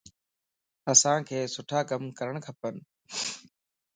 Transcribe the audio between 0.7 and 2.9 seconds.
اسانک سٺا ڪم ڪرڻ کپن.